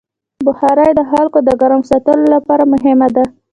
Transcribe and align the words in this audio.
بخاري 0.47 0.89
د 0.95 1.01
خلکو 1.11 1.37
د 1.47 1.49
ګرم 1.61 1.81
ساتلو 1.89 2.25
لپاره 2.35 2.63
مهمه 2.73 3.07
ده. 3.15 3.23